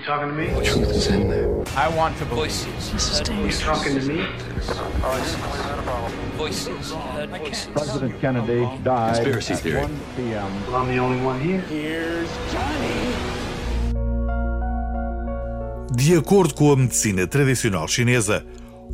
[0.00, 0.46] You talking to me?
[0.46, 1.62] The truth is in there.
[1.76, 2.90] I want to voices.
[2.90, 3.60] This is You dangerous.
[3.60, 4.24] talking to me?
[6.38, 6.92] Voices.
[7.28, 7.66] Voices.
[7.74, 9.82] President Kennedy died Conspiracy at theory.
[9.82, 10.66] 1 p.m.
[10.66, 11.60] Well, I'm the only one here.
[15.92, 18.42] De acordo com a medicina tradicional chinesa,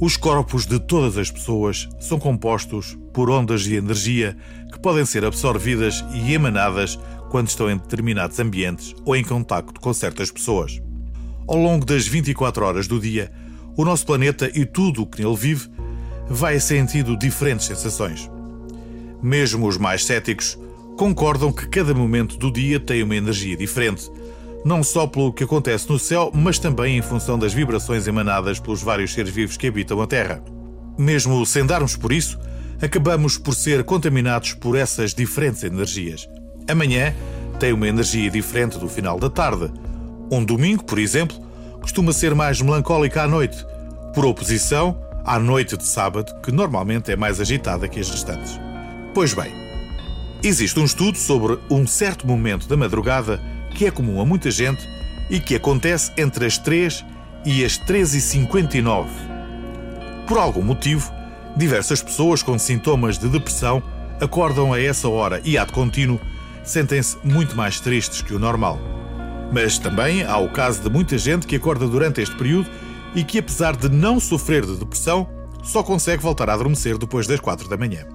[0.00, 4.36] os corpos de todas as pessoas são compostos por ondas de energia
[4.72, 6.98] que podem ser absorvidas e emanadas
[7.30, 10.80] quando estão em determinados ambientes ou em contacto com certas pessoas.
[11.48, 13.30] Ao longo das 24 horas do dia,
[13.76, 15.68] o nosso planeta e tudo o que nele vive
[16.28, 18.30] vai sentindo diferentes sensações.
[19.22, 20.58] Mesmo os mais céticos
[20.96, 24.10] concordam que cada momento do dia tem uma energia diferente,
[24.64, 28.82] não só pelo que acontece no céu, mas também em função das vibrações emanadas pelos
[28.82, 30.42] vários seres vivos que habitam a Terra.
[30.98, 32.38] Mesmo sem darmos por isso,
[32.82, 36.28] acabamos por ser contaminados por essas diferentes energias.
[36.68, 37.14] Amanhã
[37.60, 39.70] tem uma energia diferente do final da tarde.
[40.30, 41.36] Um domingo, por exemplo,
[41.80, 43.64] costuma ser mais melancólica à noite,
[44.12, 48.58] por oposição à noite de sábado, que normalmente é mais agitada que as restantes.
[49.14, 49.52] Pois bem,
[50.42, 54.88] existe um estudo sobre um certo momento da madrugada que é comum a muita gente
[55.30, 57.04] e que acontece entre as 3
[57.44, 59.06] e as 13h59.
[60.26, 61.12] Por algum motivo,
[61.56, 63.82] diversas pessoas com sintomas de depressão
[64.20, 66.20] acordam a essa hora e, de contínuo,
[66.64, 68.95] sentem-se muito mais tristes que o normal.
[69.52, 72.68] Mas também há o caso de muita gente que acorda durante este período
[73.14, 75.28] e que, apesar de não sofrer de depressão,
[75.62, 78.06] só consegue voltar a adormecer depois das 4 da manhã.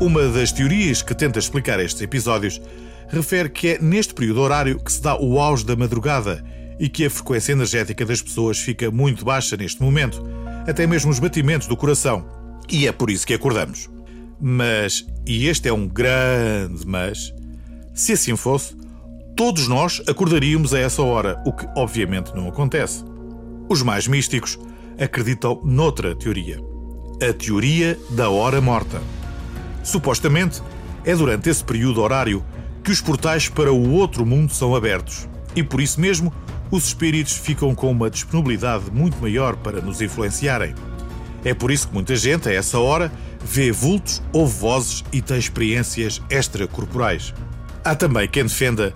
[0.00, 2.60] Uma das teorias que tenta explicar estes episódios
[3.08, 6.42] refere que é neste período horário que se dá o auge da madrugada
[6.78, 10.24] e que a frequência energética das pessoas fica muito baixa neste momento,
[10.66, 12.26] até mesmo os batimentos do coração.
[12.70, 13.90] E é por isso que acordamos.
[14.40, 17.34] Mas, e este é um grande mas,
[17.92, 18.74] se assim fosse,
[19.40, 23.02] todos nós acordaríamos a essa hora, o que obviamente não acontece.
[23.70, 24.58] Os mais místicos
[25.02, 26.60] acreditam noutra teoria.
[27.26, 29.00] A teoria da hora morta.
[29.82, 30.60] Supostamente,
[31.06, 32.44] é durante esse período horário
[32.84, 35.26] que os portais para o outro mundo são abertos
[35.56, 36.30] e por isso mesmo
[36.70, 40.74] os espíritos ficam com uma disponibilidade muito maior para nos influenciarem.
[41.46, 43.10] É por isso que muita gente, a essa hora,
[43.42, 47.32] vê vultos, ouve vozes e tem experiências extracorporais.
[47.82, 48.94] Há também quem defenda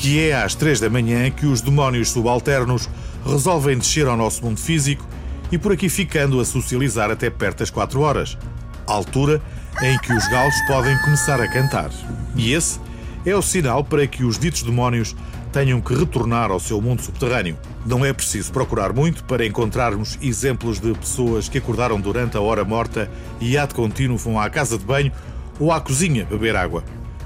[0.00, 2.88] que é às três da manhã que os demónios subalternos
[3.22, 5.06] resolvem descer ao nosso mundo físico
[5.52, 8.38] e por aqui ficando a socializar até perto das quatro horas,
[8.86, 9.42] altura
[9.82, 11.90] em que os galos podem começar a cantar.
[12.34, 12.80] E esse
[13.26, 15.14] é o sinal para que os ditos demónios
[15.52, 17.58] tenham que retornar ao seu mundo subterrâneo.
[17.84, 22.64] Não é preciso procurar muito para encontrarmos exemplos de pessoas que acordaram durante a hora
[22.64, 25.12] morta e de contínuo vão à casa de banho
[25.58, 26.82] ou à cozinha beber água.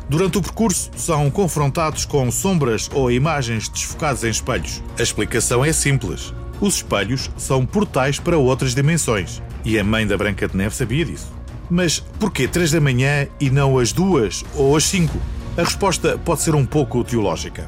[0.09, 4.83] Durante o percurso, são confrontados com sombras ou imagens desfocadas em espelhos.
[4.99, 6.35] A explicação é simples.
[6.61, 9.43] Os espelhos são portais para outras dimensões.
[9.65, 11.33] E a mãe da Branca de Neve sabia disso.
[11.71, 15.19] Mas porquê 3 da manhã e não as 2 ou as 5?
[15.57, 17.67] A resposta pode ser um pouco teológica.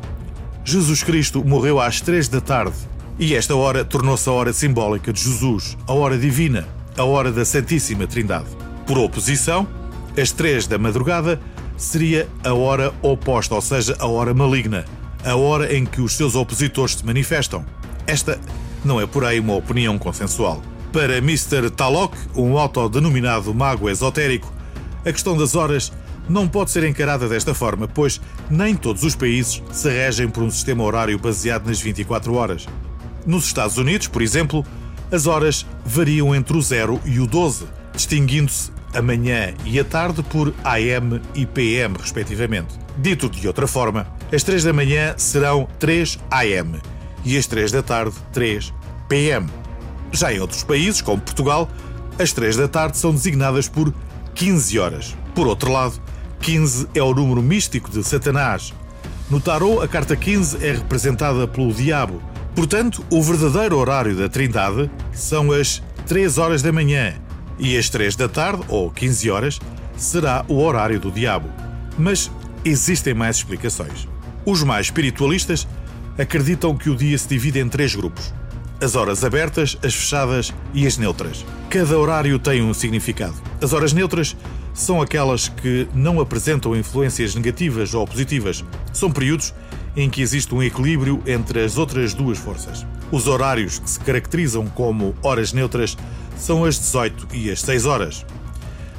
[0.64, 2.76] Jesus Cristo morreu às 3 da tarde
[3.18, 7.44] e esta hora tornou-se a hora simbólica de Jesus, a hora divina, a hora da
[7.44, 8.48] Santíssima Trindade.
[8.86, 9.66] Por oposição,
[10.20, 11.40] às 3 da madrugada
[11.76, 14.84] seria a hora oposta, ou seja, a hora maligna,
[15.24, 17.64] a hora em que os seus opositores se manifestam.
[18.06, 18.40] Esta
[18.84, 20.62] não é por aí uma opinião consensual.
[20.92, 21.70] Para Mr.
[21.70, 24.52] Talok, um autodenominado mago esotérico,
[25.04, 25.92] a questão das horas
[26.28, 28.20] não pode ser encarada desta forma, pois
[28.50, 32.66] nem todos os países se regem por um sistema horário baseado nas 24 horas.
[33.24, 34.64] Nos Estados Unidos, por exemplo,
[35.10, 40.22] as horas variam entre o 0 e o 12, distinguindo-se a manhã e a tarde
[40.22, 42.74] por AM e PM, respectivamente.
[42.96, 46.80] Dito de outra forma, as 3 da manhã serão 3 AM
[47.24, 48.72] e as 3 da tarde 3
[49.08, 49.46] PM.
[50.10, 51.68] Já em outros países, como Portugal,
[52.18, 53.92] as 3 da tarde são designadas por
[54.34, 55.16] 15 horas.
[55.34, 56.00] Por outro lado,
[56.40, 58.72] 15 é o número místico de Satanás.
[59.28, 62.22] No tarot, a carta 15 é representada pelo diabo.
[62.54, 67.25] Portanto, o verdadeiro horário da Trindade são as 3 horas da manhã
[67.58, 69.60] e as 3 da tarde, ou 15 horas,
[69.96, 71.48] será o horário do diabo.
[71.98, 72.30] Mas
[72.64, 74.08] existem mais explicações.
[74.44, 75.66] Os mais espiritualistas
[76.18, 78.32] acreditam que o dia se divide em três grupos:
[78.80, 81.44] as horas abertas, as fechadas e as neutras.
[81.70, 83.34] Cada horário tem um significado.
[83.60, 84.36] As horas neutras
[84.74, 88.64] são aquelas que não apresentam influências negativas ou positivas.
[88.92, 89.54] São períodos
[89.96, 92.86] em que existe um equilíbrio entre as outras duas forças.
[93.10, 95.96] Os horários que se caracterizam como horas neutras
[96.36, 98.26] são as 18 e as 6 horas.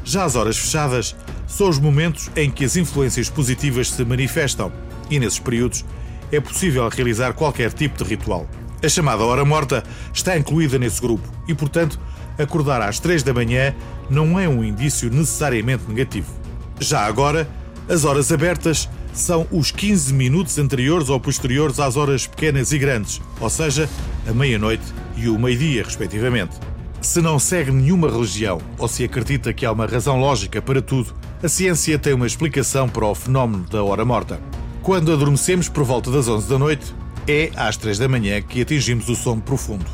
[0.03, 1.15] Já as horas fechadas
[1.45, 4.71] são os momentos em que as influências positivas se manifestam
[5.09, 5.85] e nesses períodos
[6.31, 8.47] é possível realizar qualquer tipo de ritual.
[8.83, 9.83] A chamada hora morta
[10.13, 11.99] está incluída nesse grupo e, portanto,
[12.37, 13.73] acordar às 3 da manhã
[14.09, 16.31] não é um indício necessariamente negativo.
[16.79, 17.49] Já agora,
[17.89, 23.19] as horas abertas são os 15 minutos anteriores ou posteriores às horas pequenas e grandes,
[23.39, 23.89] ou seja,
[24.27, 24.83] a meia-noite
[25.15, 26.55] e o meio-dia, respectivamente.
[27.01, 31.15] Se não segue nenhuma religião ou se acredita que há uma razão lógica para tudo,
[31.41, 34.39] a ciência tem uma explicação para o fenómeno da hora morta.
[34.83, 36.93] Quando adormecemos por volta das 11 da noite,
[37.27, 39.85] é às 3 da manhã que atingimos o sono profundo.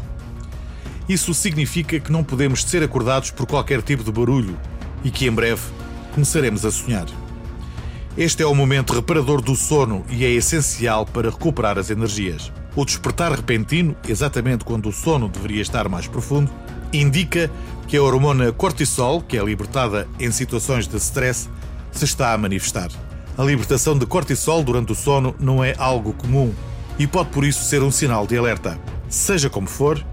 [1.10, 4.58] Isso significa que não podemos ser acordados por qualquer tipo de barulho
[5.04, 5.62] e que em breve
[6.14, 7.08] começaremos a sonhar.
[8.16, 12.52] Este é o momento reparador do sono e é essencial para recuperar as energias.
[12.76, 16.52] O despertar repentino, exatamente quando o sono deveria estar mais profundo,
[16.94, 17.50] indica
[17.88, 21.50] que a hormona cortisol, que é libertada em situações de stress,
[21.92, 22.90] se está a manifestar.
[23.36, 26.54] A libertação de cortisol durante o sono não é algo comum
[26.98, 28.80] e pode por isso ser um sinal de alerta.
[29.10, 30.04] Seja como for,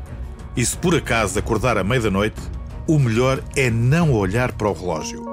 [0.57, 2.41] e se por acaso acordar à meia da noite,
[2.87, 5.30] o melhor é não olhar para o relógio.